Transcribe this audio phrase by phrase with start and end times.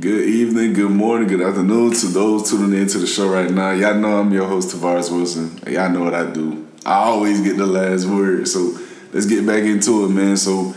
[0.00, 3.72] Good evening, good morning, good afternoon to those tuning in to the show right now.
[3.72, 5.60] Y'all know I'm your host, Tavares Wilson.
[5.70, 6.66] Y'all know what I do.
[6.86, 8.48] I always get the last word.
[8.48, 8.78] So
[9.12, 10.38] let's get back into it, man.
[10.38, 10.74] So,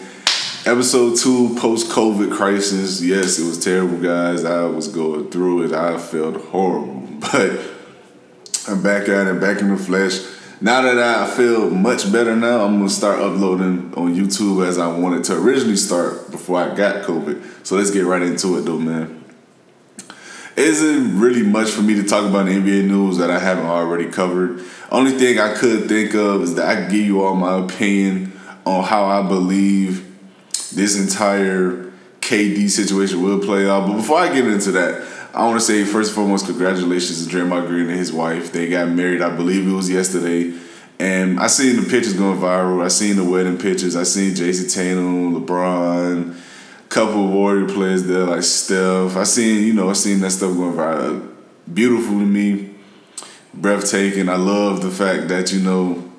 [0.66, 3.02] episode two, post COVID crisis.
[3.02, 4.44] Yes, it was terrible, guys.
[4.44, 5.72] I was going through it.
[5.72, 7.08] I felt horrible.
[7.32, 7.58] But
[8.68, 10.20] I'm back at it, back in the flesh.
[10.62, 14.88] Now that I feel much better now, I'm gonna start uploading on YouTube as I
[14.88, 17.66] wanted to originally start before I got COVID.
[17.66, 19.24] So let's get right into it though, man.
[20.56, 24.10] Isn't really much for me to talk about in NBA news that I haven't already
[24.10, 24.64] covered.
[24.90, 28.32] Only thing I could think of is that I can give you all my opinion
[28.66, 30.10] on how I believe
[30.74, 31.92] this entire
[32.22, 33.88] KD situation will play out.
[33.88, 37.30] But before I get into that, I want to say first and foremost, congratulations to
[37.30, 38.54] Draymond Green and his wife.
[38.54, 40.58] They got married, I believe it was yesterday.
[40.98, 42.82] And I seen the pictures going viral.
[42.82, 43.98] I seen the wedding pictures.
[43.98, 46.40] I seen Jayson Tatum, LeBron,
[46.88, 49.18] couple of Warrior players there like Steph.
[49.18, 51.30] I seen, you know, I seen that stuff going viral.
[51.74, 52.74] Beautiful to me,
[53.54, 54.30] breathtaking.
[54.30, 56.10] I love the fact that you know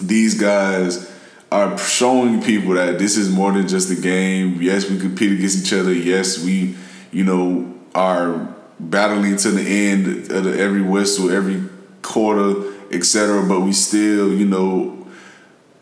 [0.00, 1.08] these guys
[1.52, 4.60] are showing people that this is more than just a game.
[4.60, 5.92] Yes, we compete against each other.
[5.92, 6.74] Yes, we,
[7.12, 11.62] you know, are battling to the end of the, every whistle, every
[12.02, 13.46] quarter, etc.
[13.46, 15.06] But we still, you know,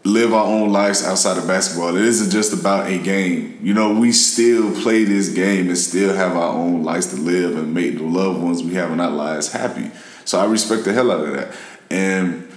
[0.04, 1.96] live our own lives outside of basketball.
[1.96, 3.58] It isn't just about a game.
[3.62, 7.56] You know, we still play this game and still have our own lives to live
[7.56, 9.90] and make the loved ones we have in our lives happy.
[10.24, 11.54] So I respect the hell out of that.
[11.90, 12.48] And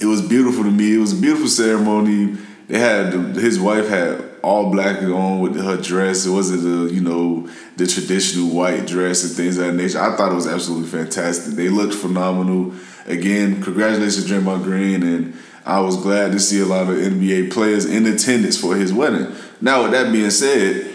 [0.00, 0.94] it was beautiful to me.
[0.94, 2.36] It was a beautiful ceremony.
[2.68, 6.26] They had his wife had all black on with her dress.
[6.26, 10.00] It wasn't the you know the traditional white dress and things of that nature.
[10.00, 11.54] I thought it was absolutely fantastic.
[11.54, 12.74] They looked phenomenal.
[13.06, 17.84] Again, congratulations, Draymond Green, and I was glad to see a lot of NBA players
[17.84, 19.34] in attendance for his wedding.
[19.60, 20.90] Now, with that being said,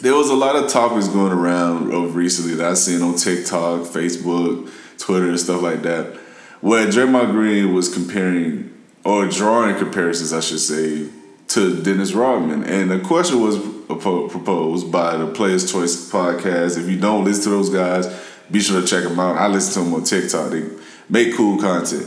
[0.00, 3.82] there was a lot of topics going around of recently that I seen on TikTok,
[3.82, 6.16] Facebook, Twitter, and stuff like that,
[6.60, 8.74] where Draymond Green was comparing
[9.04, 11.08] or drawing comparisons, I should say,
[11.50, 12.64] to Dennis Rodman.
[12.64, 16.78] And the question was proposed by the Players Choice podcast.
[16.78, 18.06] If you don't listen to those guys,
[18.50, 19.36] be sure to check them out.
[19.36, 20.50] I listen to them on TikTok.
[20.50, 20.68] They
[21.08, 22.06] make cool content.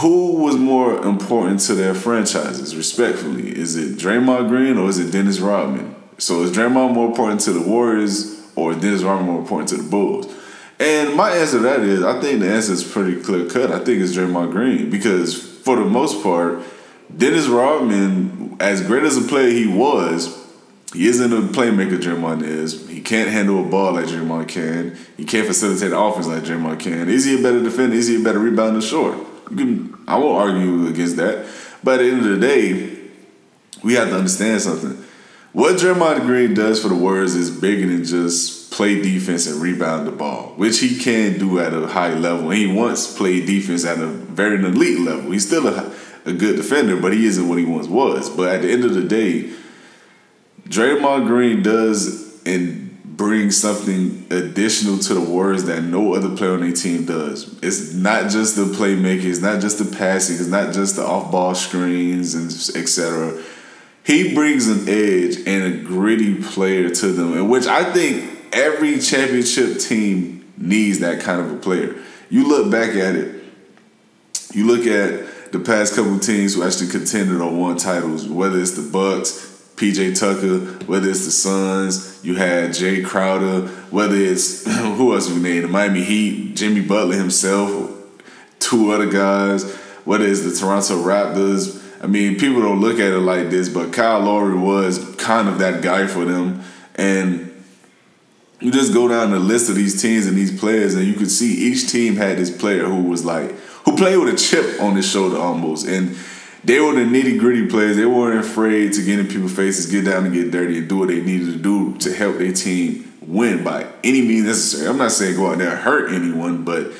[0.00, 3.56] Who was more important to their franchises, respectfully?
[3.56, 5.96] Is it Draymond Green or is it Dennis Rodman?
[6.18, 9.76] So is Draymond more important to the Warriors or is Dennis Rodman more important to
[9.78, 10.32] the Bulls?
[10.78, 13.72] And my answer to that is I think the answer is pretty clear cut.
[13.72, 16.62] I think it's Draymond Green because for the most part,
[17.14, 20.44] Dennis Rodman, as great as a player he was,
[20.92, 22.88] he isn't a playmaker Draymond is.
[22.88, 24.96] He can't handle a ball like Draymond can.
[25.16, 27.08] He can't facilitate the offense like Draymond can.
[27.08, 27.96] Is he a better defender?
[27.96, 28.82] Is he a better rebounder?
[28.82, 29.14] Sure.
[29.48, 31.46] Can, I won't argue against that.
[31.84, 32.98] But at the end of the day,
[33.82, 35.04] we have to understand something.
[35.52, 40.06] What Draymond Green does for the Warriors is bigger than just play defense and rebound
[40.06, 42.50] the ball, which he can do at a high level.
[42.50, 45.30] He once played defense at a very elite level.
[45.30, 45.90] He's still a
[46.26, 48.28] a good defender, but he isn't what he once was.
[48.28, 49.50] But at the end of the day,
[50.68, 56.60] Draymond Green does and brings something additional to the Warriors that no other player on
[56.60, 57.58] their team does.
[57.62, 61.54] It's not just the playmaking, it's not just the passing, it's not just the off-ball
[61.54, 63.42] screens and etc.
[64.04, 68.98] He brings an edge and a gritty player to them, in which I think every
[68.98, 71.96] championship team needs that kind of a player.
[72.28, 73.42] You look back at it,
[74.52, 78.72] you look at the past couple teams who actually contended or won titles, whether it's
[78.72, 79.46] the Bucks,
[79.76, 84.64] PJ Tucker, whether it's the Suns, you had Jae Crowder, whether it's
[84.96, 87.92] who else we named the Miami Heat, Jimmy Butler himself,
[88.58, 89.70] two other guys,
[90.04, 91.82] whether it's the Toronto Raptors.
[92.02, 95.58] I mean, people don't look at it like this, but Kyle Lowry was kind of
[95.58, 96.62] that guy for them.
[96.94, 97.52] And
[98.60, 101.30] you just go down the list of these teams and these players, and you could
[101.30, 103.54] see each team had this player who was like
[103.86, 105.86] who played with a chip on his shoulder almost.
[105.86, 106.16] And
[106.62, 107.96] they were the nitty gritty players.
[107.96, 110.98] They weren't afraid to get in people's faces, get down and get dirty, and do
[110.98, 114.90] what they needed to do to help their team win by any means necessary.
[114.90, 116.92] I'm not saying go out there and hurt anyone, but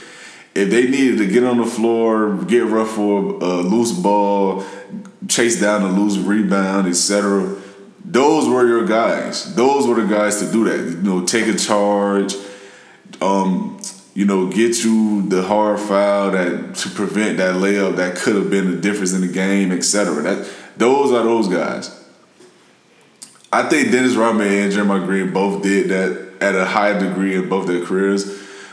[0.55, 4.65] if they needed to get on the floor, get rough for a loose ball,
[5.29, 7.57] chase down a loose rebound, etc.,
[8.05, 9.55] those were your guys.
[9.57, 10.79] Those were the guys to do that.
[10.79, 12.37] You know, take a charge,
[13.21, 13.81] um,
[14.17, 18.49] you know, get you the hard foul that to prevent that layup that could have
[18.49, 20.23] been the difference in the game, etc.
[20.23, 22.03] That those are those guys.
[23.53, 27.51] I think Dennis Rodman and Draymond Green both did that at a high degree in
[27.51, 28.25] both their careers.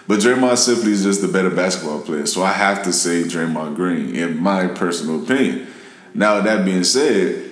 [0.07, 2.25] But Draymond simply is just a better basketball player.
[2.25, 5.68] So I have to say Draymond Green, in my personal opinion.
[6.13, 7.51] Now, that being said,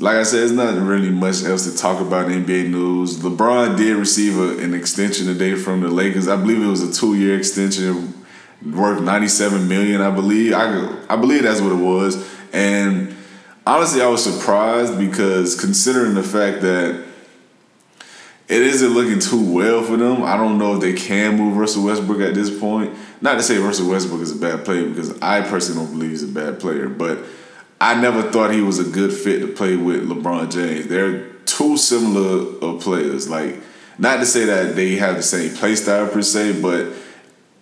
[0.00, 3.18] like I said, there's not really much else to talk about in NBA news.
[3.18, 6.26] LeBron did receive a, an extension today from the Lakers.
[6.26, 8.14] I believe it was a two year extension
[8.64, 10.54] worth 97 million, I believe.
[10.54, 12.26] I I believe that's what it was.
[12.52, 13.14] And
[13.66, 17.04] honestly, I was surprised because considering the fact that
[18.48, 20.24] it isn't looking too well for them.
[20.24, 22.92] I don't know if they can move Russell Westbrook at this point.
[23.20, 26.24] Not to say Russell Westbrook is a bad player because I personally don't believe he's
[26.24, 27.20] a bad player, but
[27.80, 30.86] I never thought he was a good fit to play with LeBron James.
[30.86, 33.28] They're two similar of players.
[33.28, 33.56] Like,
[33.98, 36.92] not to say that they have the same play style per se, but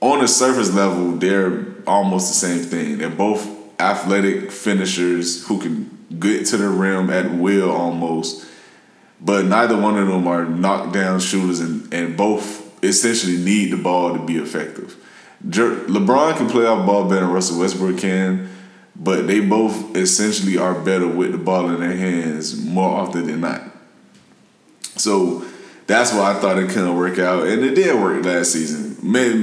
[0.00, 2.98] on the surface level, they're almost the same thing.
[2.98, 3.48] They're both
[3.80, 8.48] athletic finishers who can get to the rim at will almost
[9.20, 14.14] but neither one of them are knockdown shooters, and, and both essentially need the ball
[14.14, 14.96] to be effective.
[15.44, 18.48] LeBron can play off ball better than Russell Westbrook can,
[18.98, 23.40] but they both essentially are better with the ball in their hands more often than
[23.40, 23.62] not.
[24.96, 25.44] So
[25.86, 28.96] that's why I thought it couldn't work out, and it did work last season.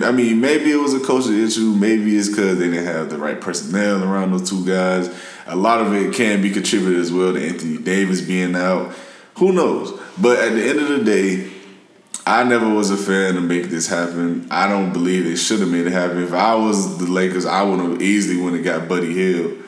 [0.04, 1.74] I mean, maybe it was a coaching issue.
[1.74, 5.10] Maybe it's because they didn't have the right personnel around those two guys.
[5.48, 8.94] A lot of it can be contributed as well to Anthony Davis being out.
[9.38, 9.98] Who knows?
[10.18, 11.52] But at the end of the day,
[12.28, 14.48] I never was a fan to make this happen.
[14.50, 16.24] I don't believe they should have made it happen.
[16.24, 19.62] If I was the Lakers, I would have easily went and got Buddy Hield.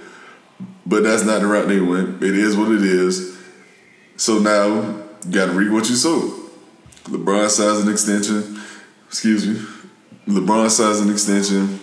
[0.86, 2.24] But that's not the route they went.
[2.24, 3.38] It is what it is.
[4.16, 6.34] So now you gotta read what you sow.
[7.04, 8.60] LeBron signs an extension.
[9.08, 9.62] Excuse me.
[10.28, 11.80] LeBron signs an extension.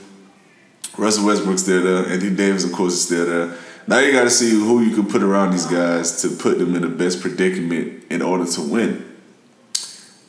[0.98, 2.12] Russell Westbrook's still there.
[2.12, 3.56] Anthony Davis, of course, is still there.
[3.86, 6.74] Now you got to see who you can put around these guys to put them
[6.74, 9.13] in the best predicament in order to win.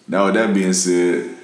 [0.07, 1.35] Now, with that being said,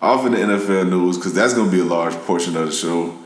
[0.00, 2.72] off in the NFL news, because that's going to be a large portion of the
[2.72, 3.18] show.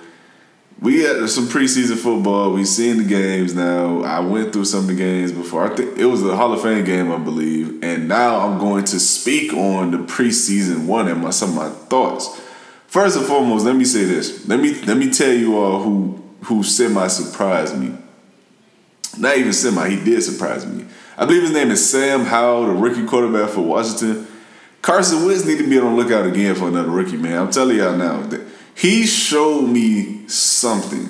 [0.80, 2.52] We had some preseason football.
[2.52, 4.02] We've seen the games now.
[4.02, 5.68] I went through some of the games before.
[5.68, 7.82] I think it was a Hall of Fame game, I believe.
[7.82, 11.68] And now I'm going to speak on the preseason one and my, some of my
[11.68, 12.40] thoughts.
[12.86, 14.46] First and foremost, let me say this.
[14.46, 17.94] Let me let me tell you all who who semi surprised me.
[19.18, 20.86] Not even semi, he did surprise me.
[21.16, 24.27] I believe his name is Sam Howell, the rookie quarterback for Washington.
[24.82, 27.38] Carson Wentz need to be on the lookout again for another rookie, man.
[27.38, 28.28] I'm telling y'all now.
[28.74, 31.08] He showed me something.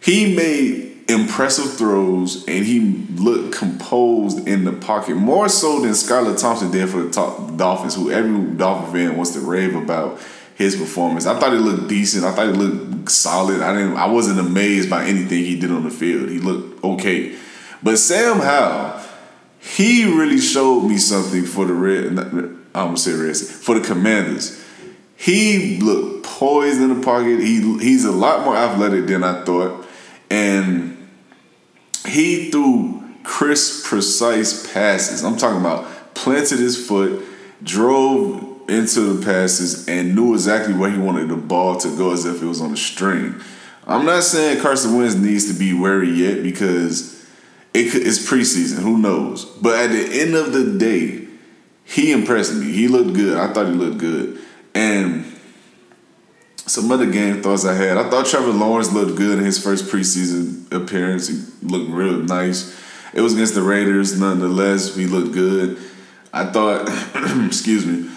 [0.00, 6.38] He made impressive throws and he looked composed in the pocket, more so than Skylar
[6.38, 10.20] Thompson did for the top Dolphins, who every Dolphin fan wants to rave about
[10.56, 11.26] his performance.
[11.26, 12.24] I thought he looked decent.
[12.24, 13.60] I thought he looked solid.
[13.60, 13.96] I didn't.
[13.96, 16.28] I wasn't amazed by anything he did on the field.
[16.28, 17.36] He looked okay.
[17.82, 19.00] But Sam Howell,
[19.60, 22.63] he really showed me something for the red.
[22.74, 24.62] I'm Reds for the Commanders.
[25.16, 27.40] He looked poised in the pocket.
[27.40, 29.86] He he's a lot more athletic than I thought,
[30.30, 31.08] and
[32.06, 35.24] he threw crisp, precise passes.
[35.24, 37.24] I'm talking about planted his foot,
[37.62, 42.24] drove into the passes and knew exactly where he wanted the ball to go as
[42.24, 43.40] if it was on a string.
[43.86, 47.22] I'm not saying Carson Wentz needs to be wary yet because
[47.74, 48.82] it it's preseason.
[48.82, 49.44] Who knows?
[49.44, 51.23] But at the end of the day,
[51.84, 52.72] he impressed me.
[52.72, 53.36] He looked good.
[53.36, 54.38] I thought he looked good.
[54.74, 55.24] And
[56.56, 57.98] some other game thoughts I had.
[57.98, 61.28] I thought Trevor Lawrence looked good in his first preseason appearance.
[61.28, 62.80] He looked real nice.
[63.12, 64.96] It was against the Raiders, nonetheless.
[64.96, 65.78] He looked good.
[66.32, 66.88] I thought,
[67.46, 68.10] excuse me,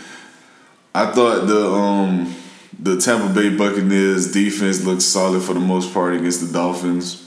[0.96, 2.36] I thought the um
[2.80, 7.27] the Tampa Bay Buccaneers defense looked solid for the most part against the Dolphins.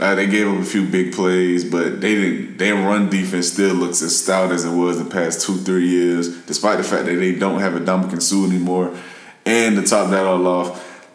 [0.00, 2.56] Uh, they gave up a few big plays, but they didn't.
[2.56, 6.38] Their run defense still looks as stout as it was the past two, three years,
[6.46, 8.96] despite the fact that they don't have a Ndamukong Suh anymore.
[9.44, 11.06] And to top that all off,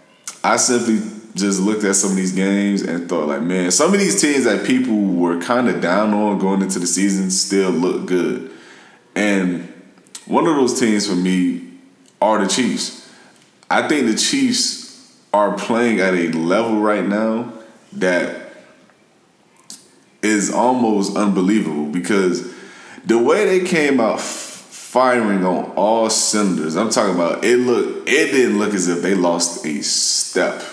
[0.43, 0.99] I simply
[1.33, 4.43] just looked at some of these games and thought, like, man, some of these teams
[4.43, 8.51] that people were kind of down on going into the season still look good.
[9.15, 9.73] And
[10.27, 11.71] one of those teams for me
[12.21, 13.11] are the Chiefs.
[13.69, 17.51] I think the Chiefs are playing at a level right now
[17.93, 18.44] that
[20.25, 22.53] is almost unbelievable because
[23.05, 28.31] the way they came out firing on all cylinders, I'm talking about it look it
[28.31, 30.63] didn't look as if they lost a step.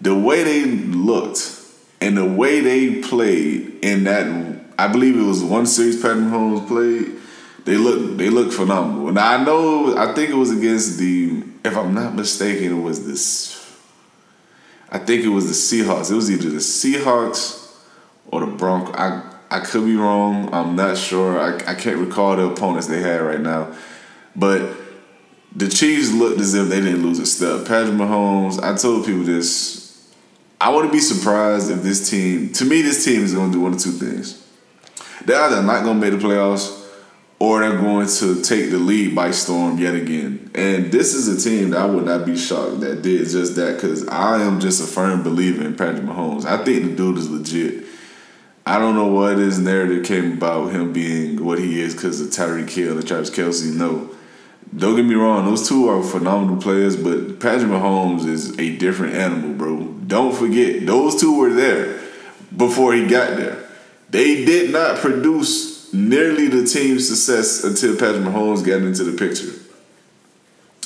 [0.00, 1.60] The way they looked
[2.00, 6.66] and the way they played in that I believe it was one series Patrick Mahomes
[6.66, 7.18] played
[7.64, 9.12] they look they look phenomenal.
[9.12, 13.06] Now I know I think it was against the if I'm not mistaken it was
[13.06, 13.60] this
[14.90, 16.12] I think it was the Seahawks.
[16.12, 17.63] It was either the Seahawks
[18.34, 18.94] or the Broncos.
[18.96, 20.52] I I could be wrong.
[20.52, 21.38] I'm not sure.
[21.38, 23.72] I, I can't recall the opponents they had right now.
[24.34, 24.68] But
[25.54, 27.60] the Chiefs looked as if they didn't lose a step.
[27.60, 30.12] Patrick Mahomes, I told people this.
[30.60, 33.60] I wouldn't be surprised if this team, to me, this team is going to do
[33.60, 34.44] one of two things.
[35.24, 36.84] They're either not gonna make the playoffs
[37.38, 40.50] or they're going to take the lead by storm yet again.
[40.54, 43.74] And this is a team that I would not be shocked that did just that
[43.74, 46.44] because I am just a firm believer in Patrick Mahomes.
[46.44, 47.84] I think the dude is legit.
[48.66, 52.28] I don't know what his narrative came about him being what he is because of
[52.28, 53.74] Tyreek Hill and Travis Kelce.
[53.74, 54.10] No.
[54.76, 59.14] Don't get me wrong, those two are phenomenal players, but Patrick Mahomes is a different
[59.14, 59.86] animal, bro.
[60.06, 62.00] Don't forget, those two were there
[62.56, 63.68] before he got there.
[64.10, 69.52] They did not produce nearly the team's success until Patrick Mahomes got into the picture.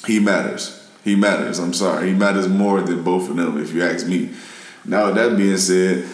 [0.07, 0.87] He matters.
[1.05, 1.59] He matters.
[1.59, 2.09] I'm sorry.
[2.09, 4.31] He matters more than both of them, if you ask me.
[4.85, 6.07] Now, that being said,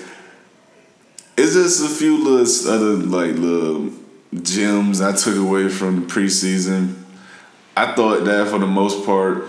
[1.37, 3.91] it's just a few little other like little
[4.43, 6.97] gems I took away from the preseason.
[7.77, 9.45] I thought that for the most part,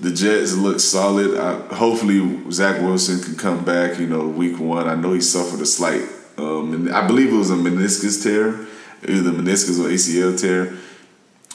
[0.00, 1.38] the Jets look solid.
[1.38, 3.98] I, hopefully, Zach Wilson can come back.
[3.98, 4.88] You know, week one.
[4.88, 6.02] I know he suffered a slight,
[6.38, 8.66] um, I believe it was a meniscus tear,
[9.06, 10.76] either meniscus or ACL tear.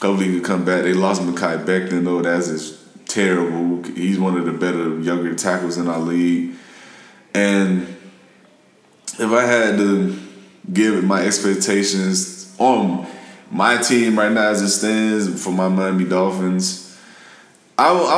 [0.00, 0.82] Hopefully, he can come back.
[0.82, 2.22] They lost Mekhi Becton though.
[2.22, 3.82] That's just terrible.
[3.82, 6.54] He's one of the better younger tackles in our league,
[7.34, 7.95] and
[9.18, 10.18] if I had to
[10.72, 13.06] give my expectations on
[13.50, 16.86] my team right now as it stands for my Miami Dolphins,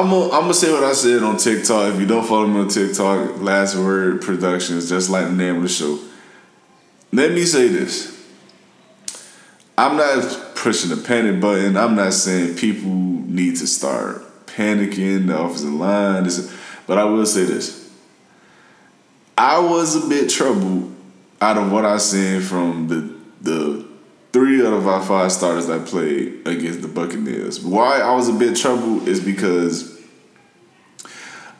[0.09, 1.95] gonna, I'm gonna say what I said on TikTok.
[1.95, 5.63] If you don't follow me on TikTok, Last Word Productions, just like the name of
[5.63, 5.99] the show.
[7.13, 8.15] Let me say this.
[9.77, 11.77] I'm not pushing the panic button.
[11.77, 16.29] I'm not saying people need to start panicking the offensive line.
[16.87, 17.88] But I will say this.
[19.39, 20.93] I was a bit troubled
[21.41, 23.87] out of what I seen from the the
[24.33, 27.61] three out of our five starters that played against the Buccaneers.
[27.61, 29.97] Why I was a bit troubled is because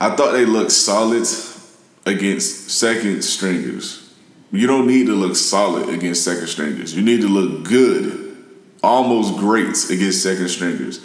[0.01, 1.25] I thought they looked solid
[2.05, 4.13] against second stringers.
[4.51, 6.97] You don't need to look solid against second stringers.
[6.97, 8.37] You need to look good,
[8.83, 10.99] almost great against second stringers.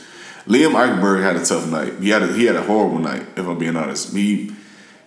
[0.47, 1.99] Liam Eichenberg had a tough night.
[1.99, 4.13] He had a, he had a horrible night, if I'm being honest.
[4.13, 4.51] He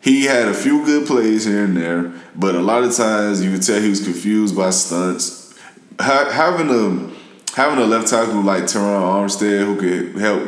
[0.00, 3.50] he had a few good plays here and there, but a lot of times you
[3.52, 5.58] could tell he was confused by stunts.
[6.00, 7.16] Ha- having a
[7.56, 10.46] having a left tackle like Terron Armstead who could help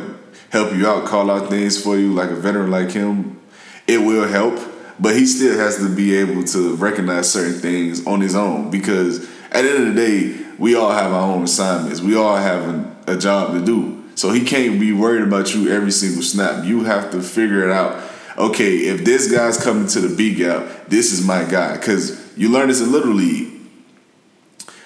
[0.49, 3.39] help you out, call out things for you, like a veteran like him,
[3.87, 4.59] it will help.
[4.99, 9.23] But he still has to be able to recognize certain things on his own because
[9.51, 12.01] at the end of the day, we all have our own assignments.
[12.01, 14.03] We all have a, a job to do.
[14.15, 16.65] So he can't be worried about you every single snap.
[16.65, 18.08] You have to figure it out
[18.39, 21.75] okay, if this guy's coming to the B gap, this is my guy.
[21.75, 23.53] Because you learn this in Little League.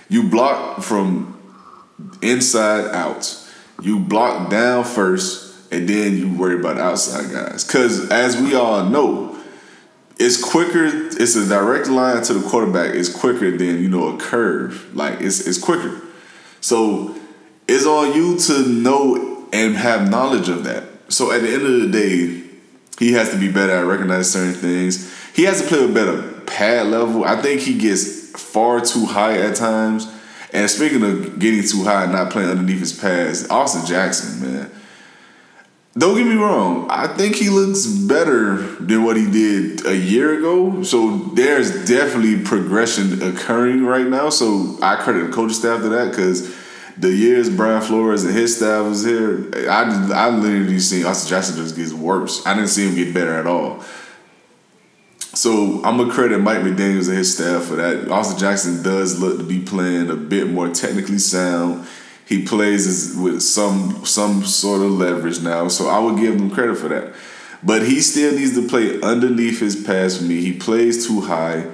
[0.10, 1.40] You block from
[2.22, 3.40] inside out.
[3.82, 7.64] You block down first, and then you worry about outside guys.
[7.64, 9.38] Because as we all know,
[10.18, 10.86] it's quicker.
[10.86, 12.96] It's a direct line to the quarterback.
[12.96, 14.96] It's quicker than you know a curve.
[14.96, 16.02] Like it's it's quicker.
[16.62, 17.16] So
[17.68, 20.84] it's on you to know and have knowledge of that.
[21.10, 22.43] So at the end of the day,
[23.00, 25.12] he has to be better at recognizing certain things.
[25.34, 27.24] He has to play with better pad level.
[27.24, 30.08] I think he gets far too high at times.
[30.52, 34.72] And speaking of getting too high and not playing underneath his pads, Austin Jackson, man.
[35.96, 36.88] Don't get me wrong.
[36.90, 40.82] I think he looks better than what he did a year ago.
[40.82, 44.30] So there's definitely progression occurring right now.
[44.30, 46.52] So I credit the coaching staff to that because
[46.98, 51.56] the years Brian Flores and his staff was here, I I literally seen Austin Jackson
[51.56, 52.46] just gets worse.
[52.46, 53.84] I didn't see him get better at all.
[55.34, 58.10] So I'm gonna credit Mike McDaniels and his staff for that.
[58.10, 61.88] Austin Jackson does look to be playing a bit more technically sound.
[62.26, 66.78] He plays with some some sort of leverage now, so I would give him credit
[66.78, 67.14] for that.
[67.64, 70.42] But he still needs to play underneath his pass for me.
[70.42, 71.66] He plays too high.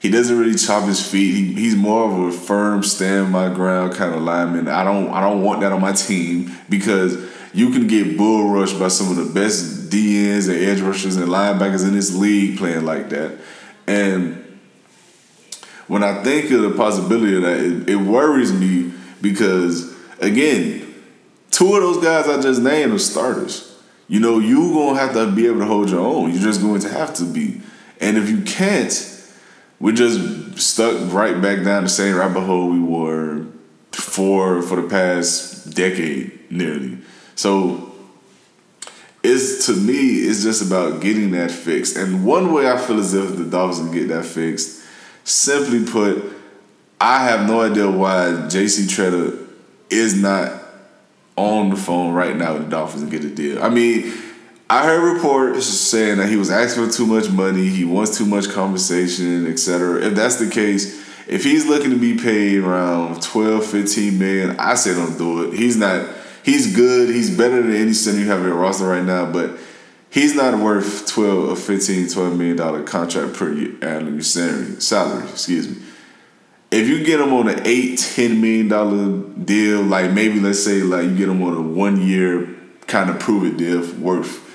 [0.00, 1.34] He doesn't really chop his feet.
[1.34, 4.68] He, he's more of a firm, stand my ground kind of lineman.
[4.68, 7.16] I don't I don't want that on my team because
[7.54, 11.28] you can get bull rushed by some of the best DNs and edge rushers and
[11.28, 13.38] linebackers in this league playing like that.
[13.86, 14.58] And
[15.86, 20.94] when I think of the possibility of that, it, it worries me because again,
[21.50, 23.74] two of those guys I just named are starters.
[24.08, 26.32] You know, you gonna have to be able to hold your own.
[26.32, 27.60] You're just going to have to be.
[28.00, 28.92] And if you can't,
[29.78, 33.46] we're just stuck right back down the same rabbit hole we were
[33.92, 36.98] for for the past decade nearly.
[37.34, 37.94] So
[39.22, 41.96] it's to me, it's just about getting that fixed.
[41.96, 44.84] And one way I feel as if the Dolphins can get that fixed,
[45.24, 46.24] simply put,
[47.00, 49.46] I have no idea why JC Tretter
[49.90, 50.62] is not
[51.36, 53.62] on the phone right now with the Dolphins and get a deal.
[53.62, 54.12] I mean,
[54.68, 58.26] I heard reports saying that he was asking for too much money, he wants too
[58.26, 60.02] much compensation, etc.
[60.02, 64.74] If that's the case, If he's looking to be paid around 12, 15 million, I
[64.74, 65.58] say don't do it.
[65.58, 66.08] He's not.
[66.44, 67.08] He's good.
[67.08, 69.58] He's better than any center you have in your roster right now, but
[70.08, 74.80] he's not worth 12 or 15, 12 million dollar contract per year annual salary.
[74.80, 75.82] Salary, excuse me.
[76.70, 80.82] If you get him on an eight, ten million dollar deal, like maybe let's say
[80.82, 82.48] like you get him on a one year
[82.86, 84.45] kind of prove it deal worth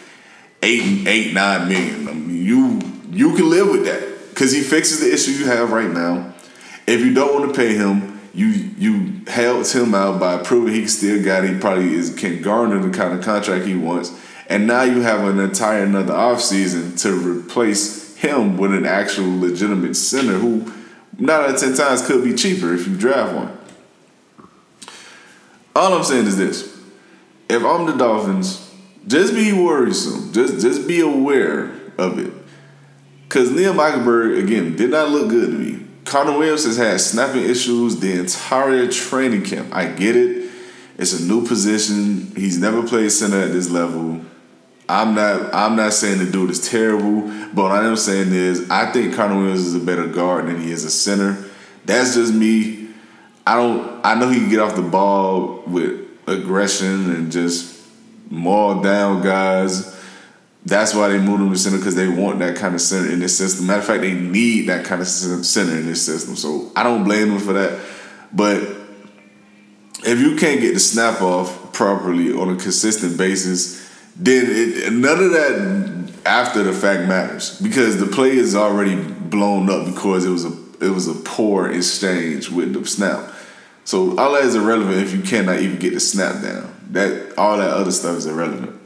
[0.62, 2.08] eight, eight, nine million.
[2.08, 5.72] I mean, you you can live with that because he fixes the issue you have
[5.72, 6.34] right now.
[6.88, 10.88] If you don't want to pay him, you you helped him out by proving he
[10.88, 11.44] still got.
[11.44, 14.12] He probably is can garner the kind of contract he wants,
[14.48, 19.96] and now you have an entire another offseason to replace him with an actual legitimate
[19.96, 20.72] center who,
[21.18, 23.58] nine out of ten times, could be cheaper if you draft one.
[25.76, 26.80] All I'm saying is this:
[27.50, 28.71] if I'm the Dolphins,
[29.08, 30.32] just be worrisome.
[30.34, 32.32] Just just be aware of it.
[33.30, 35.86] Cause Liam Eichenberg again did not look good to me.
[36.06, 39.74] Connor Williams has had snapping issues the entire training camp.
[39.74, 40.52] I get it.
[40.98, 42.34] It's a new position.
[42.36, 44.22] He's never played center at this level.
[44.90, 47.22] I'm not I'm not saying the dude is terrible,
[47.54, 50.60] but what I am saying is I think Connor Williams is a better guard than
[50.62, 51.44] he is a center.
[51.86, 52.90] That's just me.
[53.48, 57.71] I don't I know he can get off the ball with aggression and just
[58.32, 60.00] maul down guys.
[60.66, 63.20] That's why they moved him to center because they want that kind of center in
[63.20, 63.68] this system.
[63.68, 66.36] Matter of fact, they need that kind of center in this system.
[66.36, 67.80] So I don't blame them for that.
[68.32, 68.62] But
[70.06, 75.24] if you can't get the snap off properly on a consistent basis, then it, none
[75.24, 80.30] of that after the fact matters because the play is already blown up because it
[80.30, 83.34] was a it was a poor exchange with the snap.
[83.92, 86.74] So all that is irrelevant if you cannot even get the snap down.
[86.92, 88.82] That all that other stuff is irrelevant.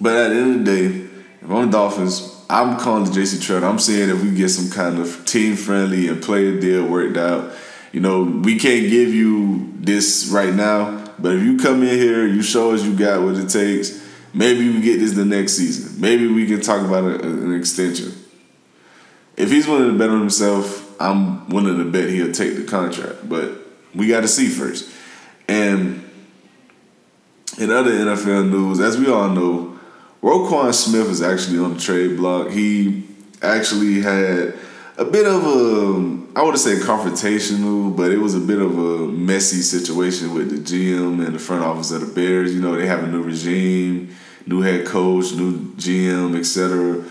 [0.00, 1.08] But at the end of the day,
[1.42, 3.68] if I'm Dolphins, I'm calling the JC Tretter.
[3.68, 7.52] I'm saying if we get some kind of team friendly and player deal worked out,
[7.90, 11.04] you know, we can't give you this right now.
[11.18, 14.06] But if you come in here, you show us you got what it takes.
[14.32, 16.00] Maybe we get this the next season.
[16.00, 18.12] Maybe we can talk about a, an extension.
[19.36, 23.28] If he's willing to bet on himself, I'm willing to bet he'll take the contract.
[23.28, 23.52] But
[23.94, 24.90] we got to see first.
[25.48, 26.08] And
[27.58, 29.78] in other NFL news, as we all know,
[30.22, 32.50] Roquan Smith is actually on the trade block.
[32.50, 33.04] He
[33.40, 34.54] actually had
[34.96, 39.06] a bit of a, I would say confrontational, but it was a bit of a
[39.06, 42.52] messy situation with the GM and the front office of the Bears.
[42.52, 44.14] You know, they have a new regime,
[44.46, 47.04] new head coach, new GM, etc.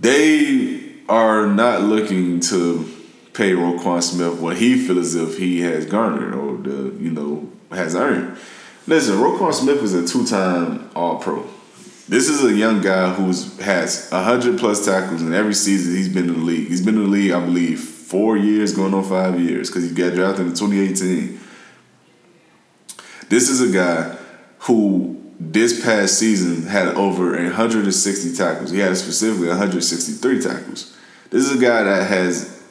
[0.00, 2.90] They are not looking to
[3.32, 7.50] pay Roquan Smith what he feels as if he has garnered or the you know
[7.70, 8.38] has earned.
[8.86, 11.46] Listen, Roquan Smith is a two-time All-Pro.
[12.06, 16.28] This is a young guy who's has hundred plus tackles in every season he's been
[16.28, 16.68] in the league.
[16.68, 19.94] He's been in the league, I believe, four years, going on five years, because he
[19.94, 21.40] got drafted in 2018.
[23.30, 24.16] This is a guy
[24.60, 28.70] who this past season had over 160 tackles.
[28.70, 30.96] He had specifically 163 tackles.
[31.30, 32.62] This is a guy that has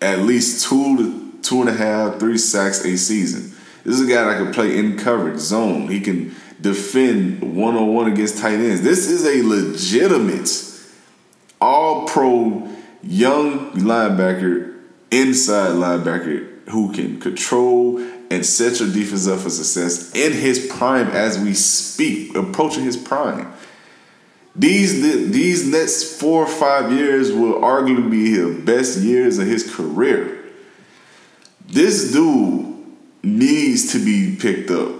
[0.00, 3.56] at least two to two and a half, three sacks a season.
[3.84, 5.88] This is a guy that can play in coverage zone.
[5.88, 8.82] He can defend one on one against tight ends.
[8.82, 10.48] This is a legitimate
[11.60, 12.68] all pro
[13.02, 14.76] young linebacker,
[15.10, 17.98] inside linebacker who can control
[18.32, 22.96] and set your defense up for success in his prime as we speak, approaching his
[22.96, 23.52] prime.
[24.56, 29.74] These these next four or five years will arguably be the best years of his
[29.74, 30.44] career.
[31.66, 32.74] This dude
[33.22, 34.94] needs to be picked up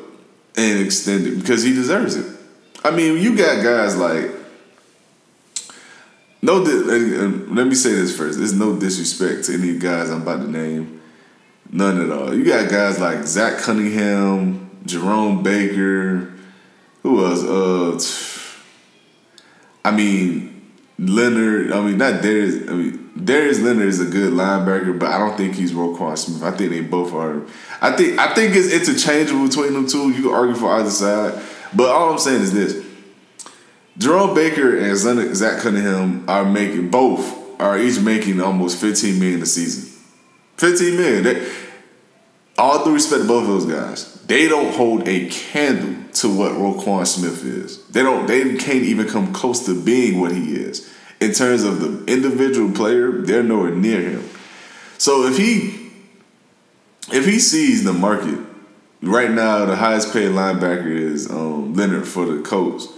[0.57, 2.27] and extended because he deserves it.
[2.85, 4.31] I mean, you got guys like
[6.43, 6.59] no.
[6.59, 8.39] let me say this first.
[8.39, 11.02] There's no disrespect to any guys I'm about to name.
[11.75, 12.35] None at all.
[12.35, 16.31] You got guys like Zach Cunningham, Jerome Baker.
[17.03, 17.43] Who else?
[17.43, 17.99] Uh,
[19.83, 21.73] I mean Leonard.
[21.73, 22.69] I mean not Darius.
[22.69, 26.43] I mean Darius Leonard is a good linebacker, but I don't think he's Roquan Smith.
[26.43, 27.43] I think they both are.
[27.81, 30.11] I think I think it's interchangeable between them two.
[30.11, 31.43] You can argue for either side,
[31.75, 32.85] but all I'm saying is this:
[33.97, 39.47] Jerome Baker and Zach Cunningham are making both are each making almost 15 million a
[39.47, 39.89] season.
[40.57, 41.23] 15 million.
[41.23, 41.53] They,
[42.63, 46.53] all due respect to both of those guys, they don't hold a candle to what
[46.53, 47.85] Roquan Smith is.
[47.89, 48.27] They don't.
[48.27, 50.89] They can't even come close to being what he is
[51.23, 54.29] in terms of the individual player, they're nowhere near him.
[54.99, 55.91] So if he
[57.13, 58.39] if he sees the market
[59.03, 62.89] right now, the highest paid linebacker is um, Leonard for the Colts.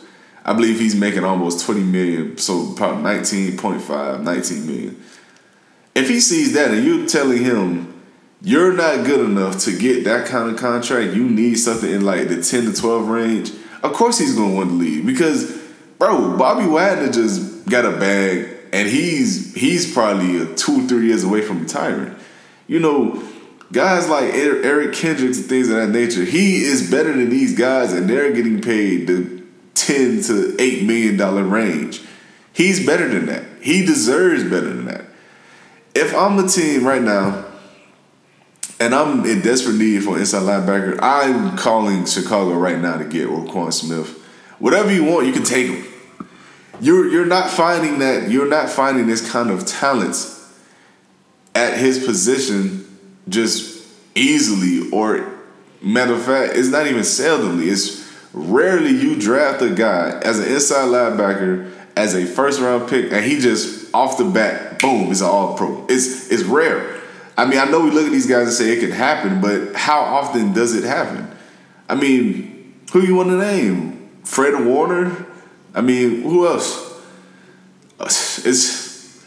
[0.44, 5.03] I believe he's making almost 20 million, so about 19.5, 19 million.
[5.94, 7.93] If he sees that and you're telling him
[8.44, 12.28] you're not good enough to get that kind of contract, you need something in like
[12.28, 13.50] the 10 to 12 range,
[13.83, 15.04] of course he's gonna want to leave.
[15.04, 15.50] Because,
[15.98, 21.22] bro, Bobby Wagner just got a bag and he's he's probably a two three years
[21.22, 22.16] away from retiring.
[22.66, 23.22] You know,
[23.70, 27.92] guys like Eric Kendricks and things of that nature, he is better than these guys,
[27.92, 29.42] and they're getting paid the
[29.74, 32.02] ten to eight million dollar range.
[32.52, 33.44] He's better than that.
[33.61, 35.04] He deserves better than that.
[35.94, 37.43] If I'm the team right now,
[38.85, 43.05] and I'm in desperate need for an inside linebacker, I'm calling Chicago right now to
[43.05, 44.23] get Roquan Smith.
[44.59, 45.87] Whatever you want, you can take him.
[46.81, 50.16] You're you're not finding that you're not finding this kind of talent
[51.55, 52.87] at his position
[53.27, 55.33] just easily or
[55.81, 57.70] matter of fact, it's not even seldomly.
[57.73, 63.12] It's rarely you draft a guy as an inside linebacker as a first round pick
[63.12, 65.87] and he just off the bat, boom, is an all pro.
[65.88, 66.93] It's it's rare.
[67.37, 69.75] I mean, I know we look at these guys and say it can happen, but
[69.75, 71.29] how often does it happen?
[71.88, 74.11] I mean, who you want to name?
[74.25, 75.27] Fred Warner?
[75.75, 77.03] I mean, who else?
[78.01, 79.25] It's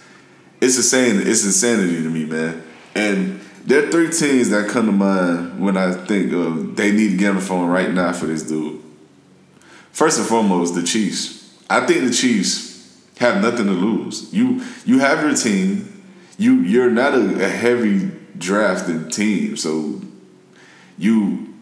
[0.61, 1.21] it's insane.
[1.27, 2.63] It's insanity to me, man.
[2.95, 7.11] And there are three teams that come to mind when I think of they need
[7.11, 8.81] to get on the phone right now for this dude.
[9.91, 11.53] First and foremost, the Chiefs.
[11.69, 14.31] I think the Chiefs have nothing to lose.
[14.33, 15.96] You you have your team.
[16.37, 20.01] You you're not a, a heavy drafted team, so
[20.97, 21.53] you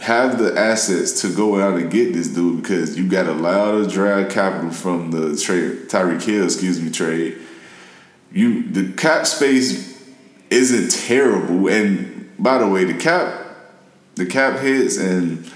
[0.00, 3.74] have the assets to go out and get this dude because you got a lot
[3.74, 7.38] of draft capital from the trade Tyreek Hill, excuse me, trade.
[8.32, 10.02] You the cap space
[10.50, 11.68] isn't terrible.
[11.68, 13.42] And by the way, the cap
[14.16, 15.50] the cap hits and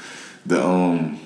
[0.47, 1.18] the um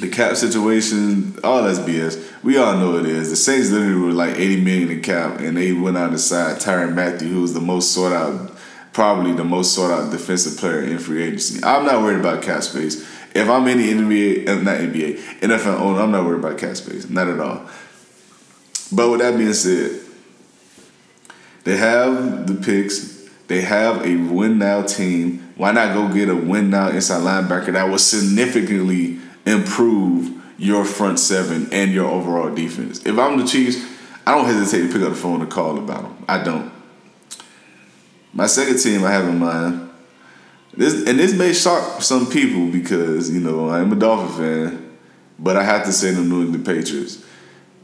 [0.00, 2.42] the cap situation, all that's BS.
[2.42, 3.30] We all know it is.
[3.30, 6.58] The Saints literally were like 80 million in cap and they went out and signed
[6.58, 8.52] Tyrann Mathieu, who was the most sought out
[8.92, 11.62] probably the most sought out defensive player in free agency.
[11.62, 13.02] I'm not worried about cap space.
[13.34, 17.08] If I'm the NBA, uh, not NBA, NFL owner, I'm not worried about cap space.
[17.10, 17.68] Not at all.
[18.90, 20.00] But with that being said,
[21.64, 23.28] they have the picks.
[23.48, 25.52] They have a win now team.
[25.56, 29.15] Why not go get a win now inside linebacker that was significantly
[29.46, 33.04] improve your front seven and your overall defense?
[33.06, 33.84] If I'm the Chiefs,
[34.26, 36.24] I don't hesitate to pick up the phone and call about them.
[36.28, 36.72] I don't.
[38.32, 39.90] My second team I have in mind.
[40.74, 44.96] This and this may shock some people because you know I'm a Dolphin fan,
[45.38, 47.24] but I have to say the New England Patriots.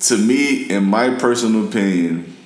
[0.01, 2.37] To me, in my personal opinion,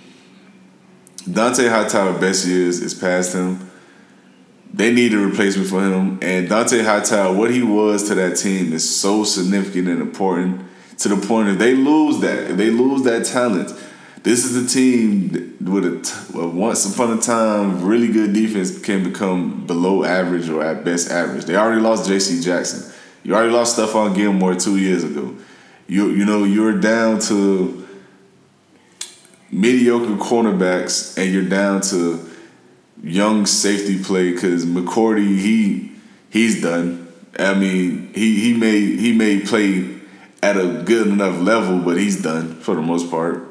[1.25, 3.66] Dont'a Hightower best years is past him.
[4.73, 6.19] They need a replacement for him.
[6.21, 10.67] And Dont'a Hightower, what he was to that team is so significant and important
[10.99, 13.73] to the point if they lose that, if they lose that talent,
[14.23, 19.65] this is a team with a once upon a time really good defense can become
[19.67, 21.45] below average or at best average.
[21.45, 22.41] They already lost J.C.
[22.41, 22.93] Jackson.
[23.23, 25.37] You already lost Stephon Gilmore two years ago.
[25.87, 27.87] You you know you're down to
[29.53, 32.26] mediocre cornerbacks and you're down to
[33.03, 35.93] young safety play because McCourty he
[36.31, 37.13] he's done.
[37.39, 39.97] I mean he he may he may play
[40.43, 43.43] at a good enough level, but he's done for the most part.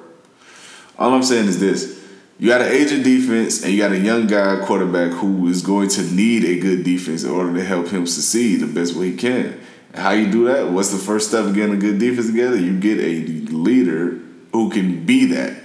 [0.98, 1.96] All I'm saying is this.
[2.38, 5.88] You got an aging defense and you got a young guy quarterback who is going
[5.90, 9.18] to need a good defense in order to help him succeed the best way he
[9.18, 9.60] can.
[9.94, 10.70] how you do that?
[10.70, 12.58] What's the first step of getting a good defense together?
[12.58, 13.22] You get a
[13.54, 14.20] leader
[14.52, 15.65] who can be that.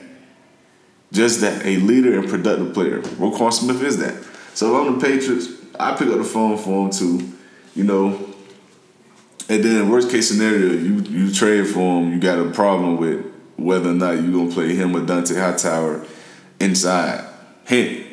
[1.12, 3.01] Just that, a leader and productive player.
[3.01, 4.23] Roquan Smith is that.
[4.55, 7.33] So if I'm the Patriots, I pick up the phone for him too,
[7.75, 8.27] you know.
[9.49, 13.27] And then worst case scenario, you you trade for him, you got a problem with
[13.57, 16.07] whether or not you're gonna play him or Dont'a Hightower
[16.61, 17.27] inside.
[17.66, 18.07] Hint,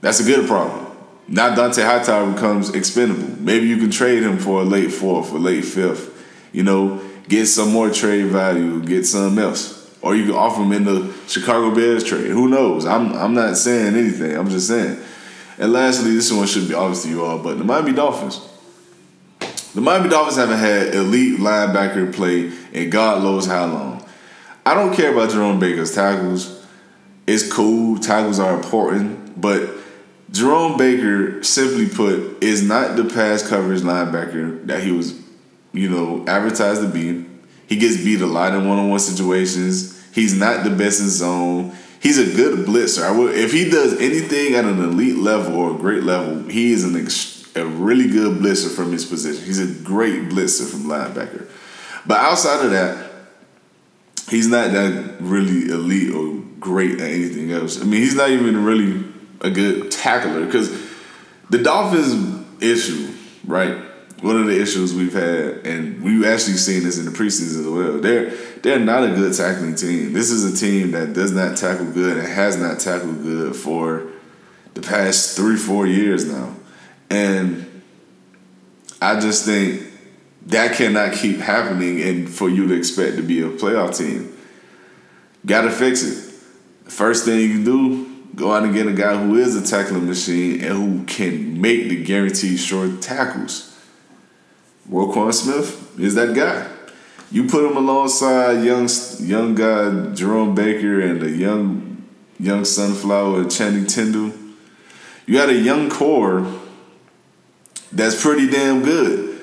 [0.00, 0.86] that's a good problem.
[1.26, 3.42] Now Dont'a Hightower becomes expendable.
[3.42, 6.12] Maybe you can trade him for a late fourth or late fifth.
[6.52, 9.75] You know, get some more trade value, get something else
[10.06, 12.26] or you can offer him in the Chicago Bears trade.
[12.26, 12.86] Who knows?
[12.86, 14.36] I'm I'm not saying anything.
[14.36, 14.98] I'm just saying.
[15.58, 18.40] And lastly, this one should be obvious to you all, but the Miami Dolphins.
[19.74, 24.04] The Miami Dolphins haven't had elite linebacker play in God knows how long.
[24.64, 26.64] I don't care about Jerome Baker's tackles.
[27.26, 27.98] It's cool.
[27.98, 29.68] Tackles are important, but
[30.30, 35.18] Jerome Baker, simply put, is not the pass coverage linebacker that he was,
[35.72, 37.24] you know, advertised to be.
[37.68, 39.95] He gets beat a lot in one-on-one situations.
[40.16, 41.76] He's not the best in zone.
[42.00, 43.02] He's a good blitzer.
[43.02, 46.72] I would, if he does anything at an elite level or a great level, he
[46.72, 49.44] is an ex, a really good blitzer from his position.
[49.44, 51.50] He's a great blitzer from linebacker.
[52.06, 53.10] But outside of that,
[54.30, 57.78] he's not that really elite or great at anything else.
[57.78, 59.04] I mean, he's not even really
[59.42, 60.70] a good tackler because
[61.50, 63.12] the Dolphins issue,
[63.44, 63.76] right?
[64.22, 67.66] One of the issues we've had, and we've actually seen this in the preseason as
[67.66, 68.00] well.
[68.00, 68.30] They're
[68.62, 70.14] they're not a good tackling team.
[70.14, 74.08] This is a team that does not tackle good and has not tackled good for
[74.74, 76.54] the past three, four years now.
[77.10, 77.82] And
[79.00, 79.82] I just think
[80.46, 84.36] that cannot keep happening and for you to expect to be a playoff team.
[85.44, 86.32] Gotta fix it.
[86.90, 90.06] First thing you can do, go out and get a guy who is a tackling
[90.06, 93.75] machine and who can make the guaranteed short tackles.
[94.90, 96.70] Roquan Smith is that guy.
[97.30, 102.04] You put him alongside young young guy Jerome Baker and the young
[102.38, 104.32] young sunflower Channing Tindall.
[105.26, 106.46] You got a young core
[107.90, 109.40] that's pretty damn good.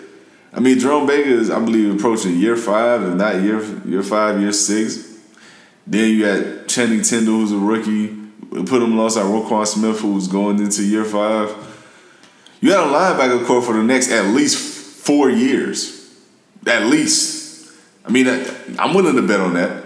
[0.54, 4.40] I mean, Jerome Baker is, I believe, approaching year five, if not year year five,
[4.40, 5.20] year six.
[5.86, 8.16] Then you got Channing Tindall, who's a rookie.
[8.50, 11.54] We put him alongside Roquan Smith, who's going into year five.
[12.62, 14.73] You got a linebacker core for the next at least
[15.04, 16.10] four years,
[16.66, 17.72] at least.
[18.06, 18.28] I mean,
[18.80, 19.86] I'm willing to bet on that.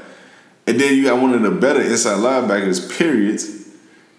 [0.68, 3.42] And then you got one of the better inside linebackers, period.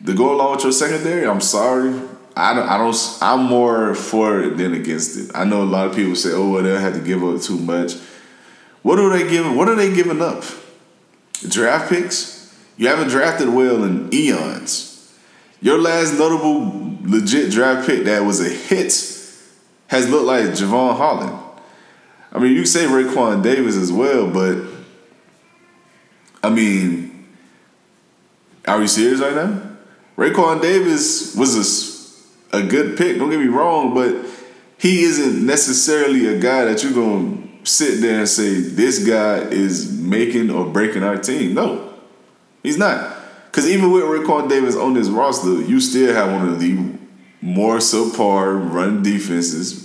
[0.06, 1.92] To go along with your secondary, I'm sorry.
[2.36, 3.18] I don't, I don't.
[3.20, 5.30] I'm more for it than against it.
[5.34, 7.58] I know a lot of people say, "Oh, well, they'll have to give up too
[7.58, 7.94] much."
[8.82, 9.56] What are they giving?
[9.56, 10.44] What are they giving up?
[11.48, 12.56] Draft picks.
[12.76, 15.12] You haven't drafted well in eons.
[15.60, 18.92] Your last notable legit draft pick that was a hit
[19.88, 21.38] has looked like Jevon Holland.
[22.32, 24.58] I mean, you say Raekwon Davis as well, but
[26.42, 27.26] I mean,
[28.66, 29.62] are we serious right now?
[30.16, 31.88] Raekwon Davis was a
[32.52, 33.18] a good pick.
[33.18, 34.24] Don't get me wrong, but
[34.78, 39.92] he isn't necessarily a guy that you're gonna sit there and say this guy is
[39.92, 41.54] making or breaking our team.
[41.54, 41.94] No,
[42.62, 43.16] he's not.
[43.46, 46.97] Because even with Raekwon Davis on this roster, you still have one of the
[47.40, 49.84] more subpar run defenses.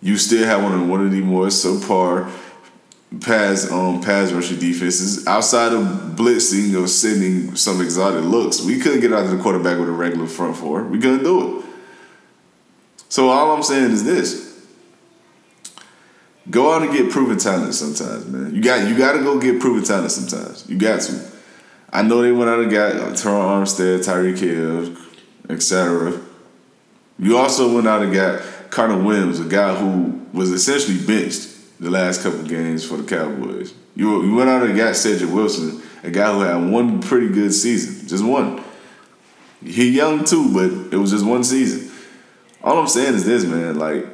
[0.00, 2.30] You still have one of one of the more subpar
[3.20, 5.82] pass um pass rushing defenses outside of
[6.16, 8.62] blitzing or sending some exotic looks.
[8.62, 10.84] We couldn't get out to the quarterback with a regular front four.
[10.84, 11.64] We couldn't do it.
[13.08, 14.52] So all I'm saying is this.
[16.50, 18.54] Go out and get proven talent sometimes, man.
[18.54, 20.68] You got you got to go get proven talent sometimes.
[20.68, 21.30] You got to.
[21.92, 24.96] I know they went out and got Terron Armstead, Tyreek Hill,
[25.50, 26.20] etc.
[27.22, 31.88] You also went out and got Connor Williams, a guy who was essentially benched the
[31.88, 33.72] last couple games for the Cowboys.
[33.94, 37.54] You, you went out and got Cedric Wilson, a guy who had one pretty good
[37.54, 38.64] season, just one.
[39.64, 41.92] He young too, but it was just one season.
[42.60, 43.78] All I'm saying is this, man.
[43.78, 44.04] Like,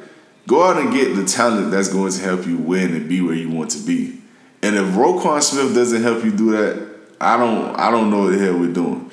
[0.47, 3.33] go out and get the talent that's going to help you win and be where
[3.33, 4.21] you want to be.
[4.61, 8.33] And if Roquan Smith doesn't help you do that, I don't I don't know what
[8.33, 9.09] the hell we're doing.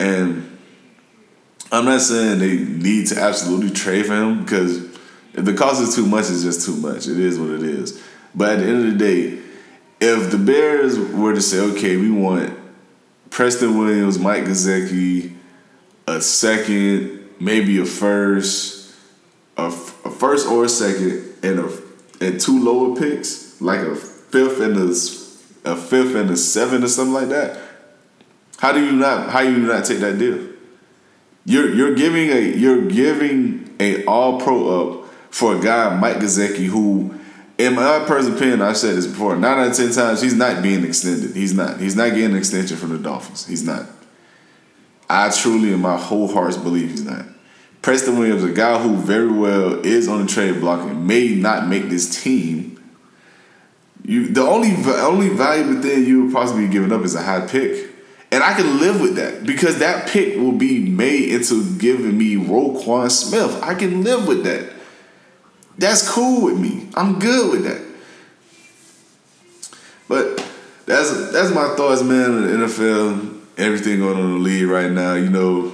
[0.00, 0.47] And
[1.70, 4.84] I'm not saying they need to absolutely trade for him because
[5.34, 7.06] if the cost is too much, it's just too much.
[7.06, 8.02] It is what it is.
[8.34, 9.42] But at the end of the day,
[10.00, 12.58] if the Bears were to say, okay, we want
[13.30, 15.34] Preston Williams, Mike Gesicki,
[16.06, 18.94] a second, maybe a first,
[19.56, 21.78] a, a first or a second, and a
[22.20, 26.88] and two lower picks, like a fifth and a, a fifth and a seven or
[26.88, 27.60] something like that.
[28.58, 29.30] How do you not?
[29.30, 30.47] How do you not take that deal?
[31.48, 36.66] You're you're giving a you're giving a All Pro up for a guy Mike Gesicki
[36.66, 37.18] who,
[37.56, 39.34] in my personal opinion, I said this before.
[39.34, 41.34] Nine out of ten times, he's not being extended.
[41.34, 41.80] He's not.
[41.80, 43.46] He's not getting an extension from the Dolphins.
[43.46, 43.86] He's not.
[45.08, 47.24] I truly, in my whole heart, believe he's not.
[47.80, 51.66] Preston Williams, a guy who very well is on the trade block and may not
[51.66, 52.78] make this team.
[54.04, 57.46] You, the only only valuable thing you would possibly be giving up is a high
[57.46, 57.88] pick.
[58.30, 62.36] And I can live with that because that pick will be made into giving me
[62.36, 63.62] Roquan Smith.
[63.62, 64.72] I can live with that.
[65.78, 66.88] That's cool with me.
[66.94, 67.88] I'm good with that.
[70.08, 70.44] But
[70.86, 72.42] that's that's my thoughts, man.
[72.42, 75.14] The NFL, everything going on in the league right now.
[75.14, 75.72] You know,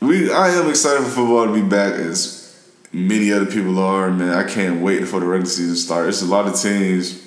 [0.00, 2.46] we I am excited for football to be back as
[2.92, 4.10] many other people are.
[4.10, 6.04] Man, I can't wait for the regular season to start.
[6.04, 7.26] There's a lot of teams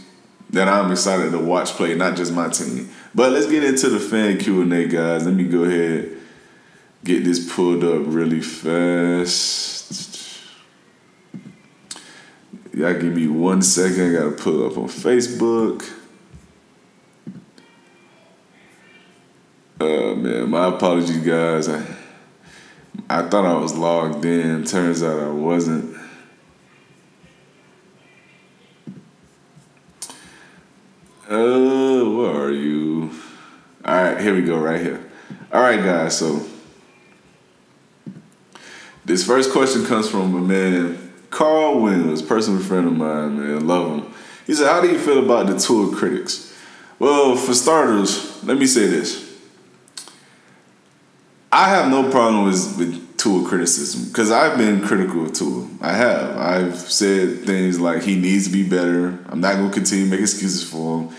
[0.49, 2.89] that I'm excited to watch play, not just my team.
[3.13, 5.25] But let's get into the fan Q and A, guys.
[5.25, 6.19] Let me go ahead
[7.03, 10.17] get this pulled up really fast.
[12.73, 14.15] Y'all give me one second.
[14.15, 15.89] I gotta pull up on Facebook.
[19.81, 21.67] Oh man, my apologies, guys.
[21.67, 21.83] I
[23.09, 24.65] I thought I was logged in.
[24.65, 25.97] Turns out I wasn't.
[31.27, 33.11] Uh, where are you?
[33.85, 35.03] All here we go, right here.
[35.51, 36.17] All right, guys.
[36.17, 36.45] So
[39.05, 43.67] this first question comes from a man, Carl Williams, personal friend of mine, man.
[43.67, 44.13] Love him.
[44.45, 46.53] He said, "How do you feel about the Tua critics?"
[46.99, 49.25] Well, for starters, let me say this.
[51.51, 55.67] I have no problem with, with Tua criticism because I've been critical of Tua.
[55.81, 56.37] I have.
[56.37, 59.17] I've said things like he needs to be better.
[59.29, 61.15] I'm not going to continue to make excuses for him.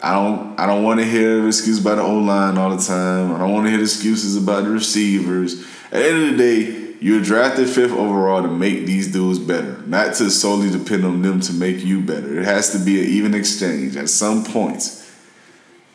[0.00, 0.58] I don't.
[0.58, 3.34] I don't want to hear excuses about the O line all the time.
[3.34, 5.60] I don't want to hear excuses about the receivers.
[5.86, 9.78] At the end of the day, you're drafted fifth overall to make these dudes better,
[9.86, 12.38] not to solely depend on them to make you better.
[12.38, 15.04] It has to be an even exchange at some points.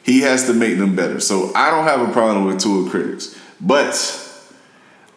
[0.04, 1.20] He has to make them better.
[1.20, 3.40] So I don't have a problem with Tua critics.
[3.62, 4.20] But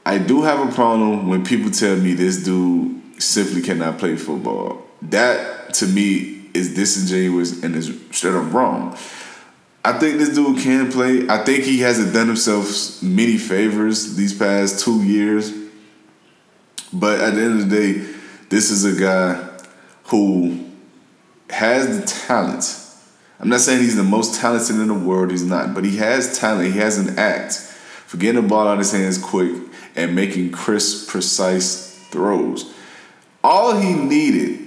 [0.05, 4.85] I do have a problem when people tell me this dude simply cannot play football.
[5.03, 8.97] That to me is disingenuous and is straight up wrong.
[9.85, 11.29] I think this dude can play.
[11.29, 15.53] I think he hasn't done himself many favors these past two years.
[16.93, 18.15] But at the end of the day,
[18.49, 19.49] this is a guy
[20.05, 20.67] who
[21.51, 22.83] has the talent.
[23.39, 26.39] I'm not saying he's the most talented in the world, he's not, but he has
[26.39, 27.55] talent, he has an act
[28.07, 29.53] for getting the ball out of his hands quick
[29.95, 32.73] and making crisp, precise throws.
[33.45, 34.66] All he needed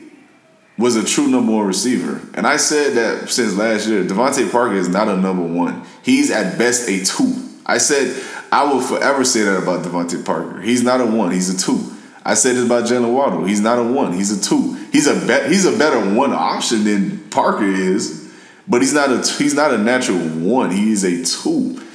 [0.80, 2.22] was a true number one receiver.
[2.34, 4.04] And I said that since last year.
[4.06, 5.86] DeVante Parker is not a number one.
[6.02, 7.36] He's at best a two.
[7.66, 10.62] I said I will forever say that about DeVante Parker.
[10.62, 11.94] He's not a one, he's a two.
[12.26, 13.46] I said this about Jaylen Waddle.
[13.46, 14.74] He's not a one, he's a two.
[14.92, 18.32] He's a be- he's a better one option than Parker is,
[18.68, 20.72] but he's not a he's not a natural one.
[20.72, 21.86] He is a two.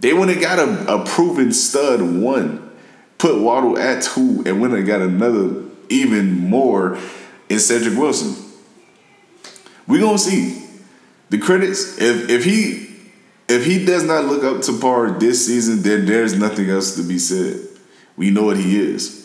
[0.00, 2.70] They went and got a, a proven stud one,
[3.18, 6.98] put Waddle at two, and went and got another even more
[7.52, 8.34] in Cedrick Wilson.
[9.86, 10.66] We're gonna see
[11.28, 11.98] the critics.
[11.98, 12.88] If if he
[13.48, 17.02] if he does not look up to par this season, then there's nothing else to
[17.02, 17.60] be said.
[18.16, 19.20] We know what he is.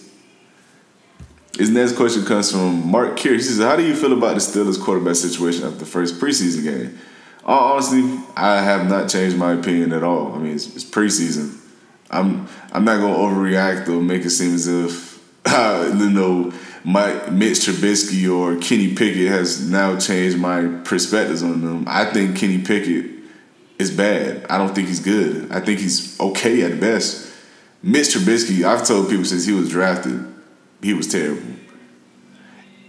[1.57, 3.33] His next question comes from Mark Keir.
[3.33, 6.63] He says, "How do you feel about the Steelers quarterback situation after the first preseason
[6.63, 6.99] game?"
[7.45, 10.33] honestly, I have not changed my opinion at all.
[10.33, 11.57] I mean, it's, it's preseason.
[12.09, 16.51] I'm I'm not gonna overreact or make it seem as if uh, you know
[16.87, 21.83] my Mitch Trubisky or Kenny Pickett has now changed my perspectives on them.
[21.85, 23.11] I think Kenny Pickett
[23.77, 24.45] is bad.
[24.49, 25.51] I don't think he's good.
[25.51, 27.29] I think he's okay at best.
[27.83, 30.33] Mitch Trubisky, I've told people since he was drafted,
[30.81, 31.43] he was terrible.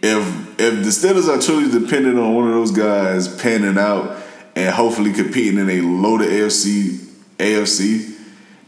[0.01, 4.17] If if the Steelers are truly dependent on one of those guys panning out
[4.55, 6.99] and hopefully competing in a loaded AFC
[7.39, 8.17] AFC,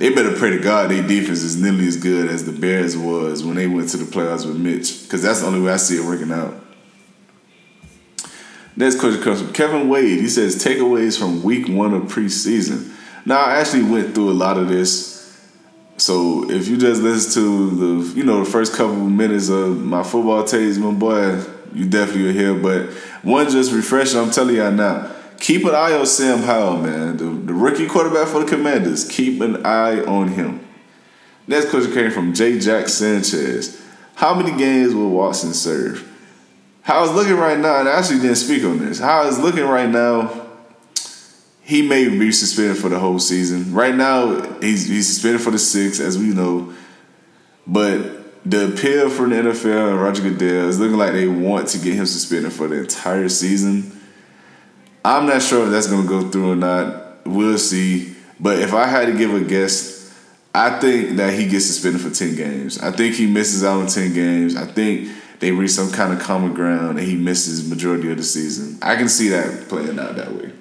[0.01, 3.45] they better pray to God their defense is nearly as good as the Bears was
[3.45, 5.03] when they went to the playoffs with Mitch.
[5.03, 6.55] Because that's the only way I see it working out.
[8.77, 10.19] Next question comes from Kevin Wade.
[10.19, 12.97] He says takeaways from week one of preseason.
[13.27, 15.39] Now I actually went through a lot of this.
[15.99, 19.85] So if you just listen to the you know the first couple of minutes of
[19.85, 22.55] my football takes, my boy, you definitely will hear.
[22.55, 22.89] But
[23.23, 27.17] one just refreshing, I'm telling y'all now keep an eye on Sam Howell, man.
[27.17, 29.09] The, the rookie quarterback for the Commanders.
[29.09, 30.67] Keep an eye on him.
[31.49, 32.61] Next question came from J.
[32.61, 33.83] Jack Sanchez.
[34.15, 36.07] How many games will Watson serve?
[36.83, 38.99] How it's looking right now, and I actually didn't speak on this.
[39.01, 40.47] How it's looking right now,
[41.63, 43.73] he may be suspended for the whole season.
[43.75, 46.73] Right now, he's he's suspended for the six, as we know.
[47.67, 51.79] But the appeal for the NFL and Roger Goodell is looking like they want to
[51.79, 54.00] get him suspended for the entire season.
[55.05, 57.27] I'm not sure if that's going to go through or not.
[57.27, 58.15] We'll see.
[58.39, 60.15] But if I had to give a guess,
[60.55, 62.79] I think that he gets suspended for 10 games.
[62.79, 64.57] I think he misses out on 10 games.
[64.57, 68.23] I think they reach some kind of common ground and he misses majority of the
[68.23, 68.79] season.
[68.83, 70.53] I can see that playing out that way.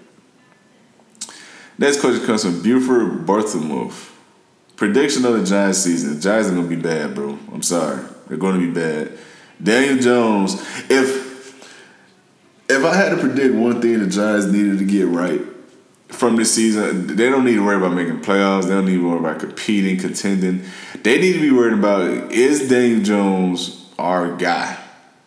[1.77, 4.11] Next question comes from Buford Barthelmouth.
[4.75, 6.15] Prediction of the Giants season.
[6.15, 7.37] The Giants are going to be bad, bro.
[7.51, 8.03] I'm sorry.
[8.27, 9.17] They're going to be bad.
[9.61, 10.55] Daniel Jones,
[10.89, 11.28] if
[12.69, 15.41] if I had to predict one thing the Giants needed to get right
[16.09, 18.63] from this season, they don't need to worry about making playoffs.
[18.63, 20.63] They don't need to worry about competing, contending.
[21.03, 24.77] They need to be worried about is Daniel Jones our guy?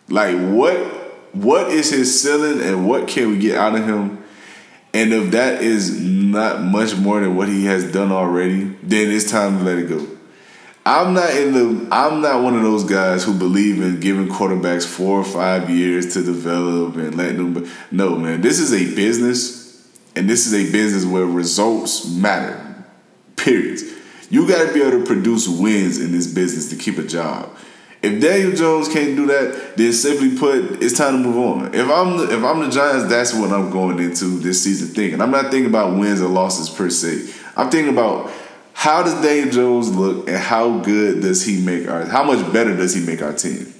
[0.09, 0.77] Like what
[1.33, 4.23] what is his ceiling and what can we get out of him?
[4.93, 9.29] And if that is not much more than what he has done already, then it's
[9.31, 10.12] time to let it go.
[10.85, 11.87] I'm not in the.
[11.91, 16.13] I'm not one of those guys who believe in giving quarterbacks four or five years
[16.13, 17.71] to develop and letting them.
[17.89, 18.41] No, man.
[18.41, 22.59] This is a business, and this is a business where results matter.
[23.37, 23.79] Period.
[24.29, 27.49] You got to be able to produce wins in this business to keep a job.
[28.01, 31.73] If Daniel Jones can't do that, then simply put, it's time to move on.
[31.73, 35.21] If I'm the, if I'm the Giants, that's what I'm going into this season thinking.
[35.21, 37.33] I'm not thinking about wins or losses per se.
[37.55, 38.29] I'm thinking about
[38.73, 42.75] how does Daniel Jones look and how good does he make our how much better
[42.75, 43.73] does he make our team?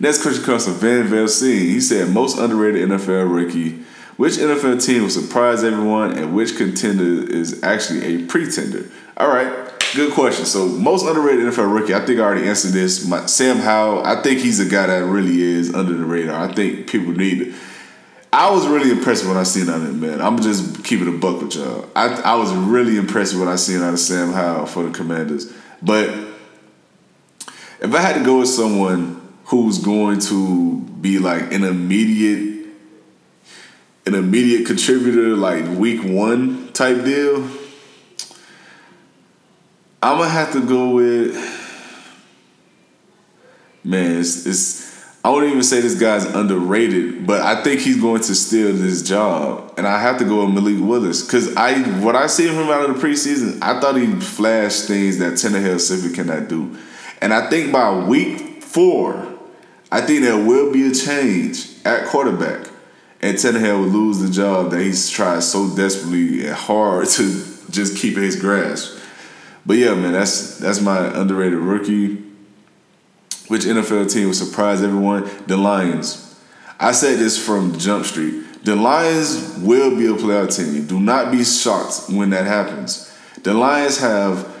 [0.00, 1.60] Next question comes from Van Velsine.
[1.60, 3.80] He said most underrated NFL rookie.
[4.16, 8.90] Which NFL team will surprise everyone and which contender is actually a pretender?
[9.16, 10.44] All right, good question.
[10.44, 13.06] So most underrated NFL rookie, I think I already answered this.
[13.06, 16.48] My, Sam Howell, I think he's a guy that really is under the radar.
[16.48, 17.54] I think people need.
[18.32, 20.20] I was really impressed when I seen out of man.
[20.20, 21.88] I'm just keeping a buck with y'all.
[21.96, 25.52] I, I was really impressed when I seen out of Sam Howell for the Commanders.
[25.80, 26.10] But
[27.80, 32.56] if I had to go with someone who's going to be like an immediate
[34.04, 37.46] an immediate contributor like week one type deal,
[40.02, 41.34] I'm gonna have to go with
[43.84, 44.20] man.
[44.20, 44.87] It's, it's
[45.24, 49.02] I wouldn't even say this guy's underrated, but I think he's going to steal this
[49.02, 52.68] job, and I have to go with Malik Willis because I what I see him
[52.68, 56.76] out of the preseason, I thought he flashed things that Tannehill simply cannot do,
[57.20, 59.26] and I think by week four,
[59.90, 62.68] I think there will be a change at quarterback
[63.20, 67.96] and Tannehill will lose the job that he's tried so desperately and hard to just
[67.98, 68.98] keep his grasp.
[69.66, 72.24] But yeah, man, that's that's my underrated rookie.
[73.48, 75.28] Which NFL team will surprise everyone?
[75.46, 76.24] The Lions.
[76.78, 78.44] I said this from Jump Street.
[78.64, 80.86] The Lions will be a playoff team.
[80.86, 83.12] Do not be shocked when that happens.
[83.42, 84.56] The Lions have.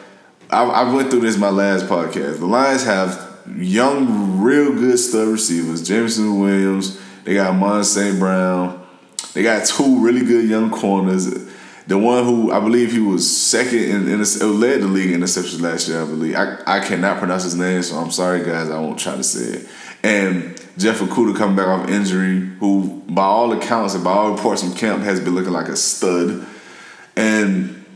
[0.50, 2.38] I, I went through this my last podcast.
[2.38, 5.86] The Lions have young, real good stud receivers.
[5.86, 6.98] Jameson Williams.
[7.24, 8.18] They got Mon St.
[8.18, 8.86] Brown.
[9.34, 11.26] They got two really good young corners.
[11.88, 15.22] The one who I believe he was second in, in uh, led the league in
[15.22, 16.02] interceptions last year.
[16.02, 18.68] I believe I, I cannot pronounce his name, so I'm sorry guys.
[18.68, 19.68] I won't try to say it.
[20.02, 24.62] And Jeff Okudah coming back off injury, who by all accounts and by all reports
[24.62, 26.46] from camp has been looking like a stud.
[27.16, 27.86] And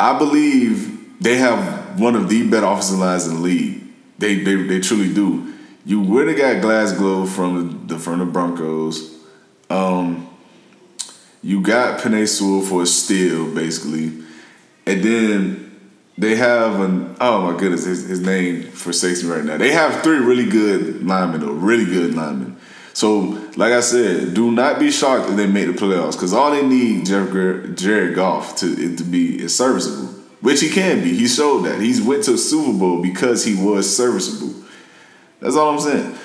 [0.00, 3.82] I believe they have one of the better offensive lines in the league.
[4.16, 5.52] They they, they truly do.
[5.84, 9.14] You would have got Glasgow from the from the Broncos.
[9.68, 10.30] Um,
[11.44, 14.06] you got Penei Sewell for a steal, basically,
[14.86, 15.78] and then
[16.16, 19.58] they have an oh my goodness, his, his name forsakes me right now.
[19.58, 22.56] They have three really good linemen, though, really good linemen.
[22.94, 23.18] So,
[23.56, 26.66] like I said, do not be shocked if they make the playoffs because all they
[26.66, 31.14] need Jeff Jared Goff to to be is serviceable, which he can be.
[31.14, 34.54] He showed that he's went to a Super Bowl because he was serviceable.
[35.40, 36.16] That's all I'm saying.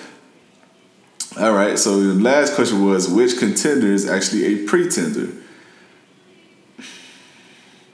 [1.39, 5.29] All right, so the last question was which contender is actually a pretender?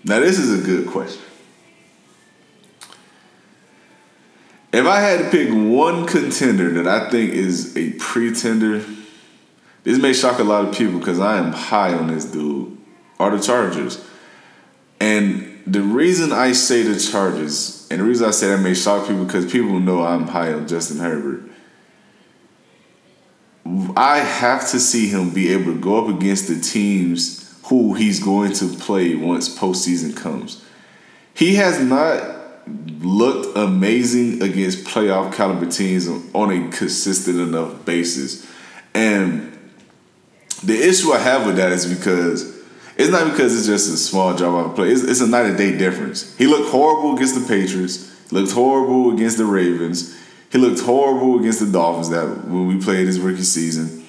[0.03, 1.21] Now, this is a good question.
[4.73, 8.83] If I had to pick one contender that I think is a pretender,
[9.83, 12.75] this may shock a lot of people because I am high on this dude,
[13.19, 14.03] are the Chargers.
[14.99, 19.07] And the reason I say the Chargers and the reason I say that may shock
[19.07, 21.51] people because people know I'm high on Justin Herbert.
[23.95, 28.23] I have to see him be able to go up against the teams who he's
[28.23, 30.63] going to play once postseason comes.
[31.33, 32.35] He has not
[32.67, 38.45] looked amazing against playoff caliber teams on a consistent enough basis.
[38.93, 39.51] And
[40.63, 42.55] the issue I have with that is because
[42.97, 44.89] it's not because it's just a small job of play.
[44.89, 46.35] It's, it's a night and day difference.
[46.37, 48.11] He looked horrible against the Patriots.
[48.31, 50.17] Looked horrible against the Ravens.
[50.51, 54.05] He looked horrible against the Dolphins that when we played his rookie season.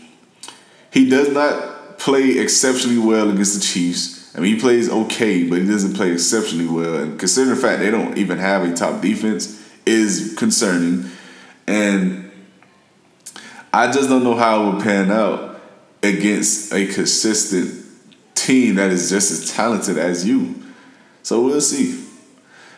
[0.92, 4.34] He does not play exceptionally well against the Chiefs.
[4.36, 6.96] I mean, he plays okay, but he doesn't play exceptionally well.
[6.96, 11.10] And considering the fact they don't even have a top defense is concerning.
[11.66, 12.30] And
[13.72, 15.60] I just don't know how it would pan out
[16.02, 17.84] against a consistent
[18.34, 20.54] team that is just as talented as you.
[21.22, 22.04] So we'll see.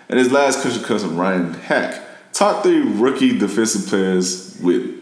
[0.08, 2.02] And his last question comes from Ryan Hack.
[2.32, 4.98] Top three rookie defensive players with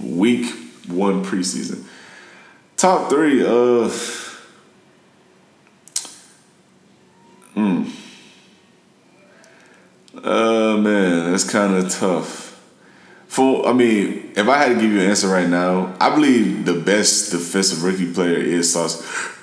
[0.00, 0.46] week
[0.86, 1.84] one preseason.
[2.76, 3.88] Top three, uh
[7.54, 7.88] hmm.
[10.16, 12.48] Uh man, that's kind of tough.
[13.26, 16.64] For I mean, if I had to give you an answer right now, I believe
[16.64, 19.02] the best defensive rookie player is Sauce.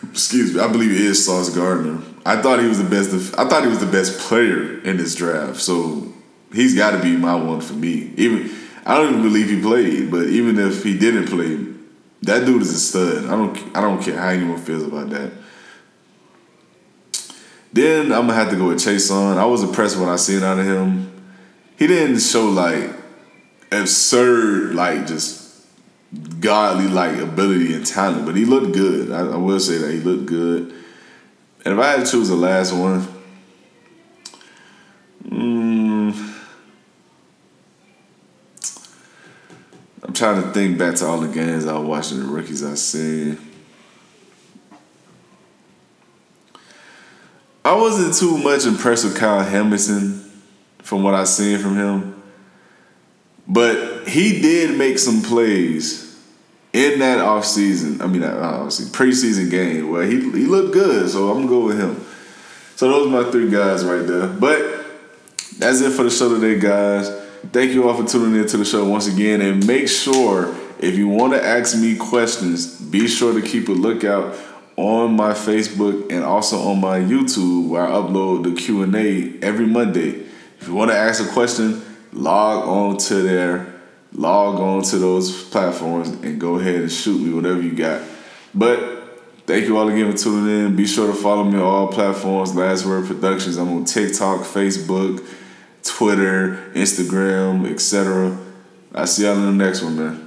[0.10, 2.02] Excuse me, I believe it is Sauce Gardner.
[2.26, 3.38] I thought he was the best.
[3.38, 5.62] I thought he was the best player in this draft.
[5.62, 6.12] So
[6.54, 8.14] he's got to be my one for me.
[8.18, 8.52] Even
[8.86, 11.58] I don't even believe he played, but even if he didn't play,
[12.22, 13.26] that dude is a stud.
[13.26, 13.78] I don't.
[13.78, 15.32] I don't care how anyone feels about that.
[17.74, 19.38] Then I'm gonna have to go with Chase on.
[19.38, 21.12] I was impressed when I seen out of him.
[21.78, 22.92] he didn't show like
[23.72, 25.46] absurd, like just
[26.40, 29.12] godly like ability and talent, but he looked good.
[29.12, 30.74] I, I will say that he looked good.
[31.66, 33.08] And if I had to choose the last one,
[35.28, 35.65] mm,
[40.16, 43.38] trying to think back to all the games I was watching, the rookies I seen.
[47.64, 50.22] I wasn't too much impressed with Kyle Hamilton
[50.80, 52.24] from what I seen from him.
[53.48, 56.20] But he did make some plays
[56.74, 58.02] in that offseason.
[58.02, 61.10] I mean, not offseason, preseason game where he, he looked good.
[61.10, 62.06] So I'm going to go with him.
[62.76, 64.28] So those are my three guys right there.
[64.28, 64.86] But
[65.58, 67.25] that's it for the show today, guys.
[67.52, 69.42] Thank you all for tuning in to the show once again.
[69.42, 73.74] And make sure if you want to ask me questions, be sure to keep a
[73.74, 74.38] lookout
[74.78, 80.26] on my Facebook and also on my YouTube where I upload the Q&A every Monday.
[80.60, 81.82] If you want to ask a question,
[82.12, 83.82] log on to there,
[84.14, 88.02] log on to those platforms and go ahead and shoot me whatever you got.
[88.54, 90.76] But thank you all again for tuning in.
[90.76, 93.58] Be sure to follow me on all platforms, Last Word Productions.
[93.58, 95.26] I'm on TikTok, Facebook,
[95.86, 98.38] Twitter, Instagram, etc.
[98.94, 100.25] I'll see y'all in the next one, man.